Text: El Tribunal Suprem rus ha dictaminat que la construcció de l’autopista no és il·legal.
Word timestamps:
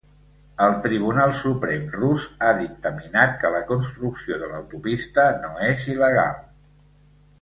El 0.67 0.71
Tribunal 0.85 1.33
Suprem 1.41 1.83
rus 1.97 2.23
ha 2.47 2.53
dictaminat 2.61 3.37
que 3.43 3.53
la 3.57 3.61
construcció 3.73 4.41
de 4.45 4.49
l’autopista 4.55 5.27
no 5.45 5.53
és 5.69 5.85
il·legal. 5.95 6.45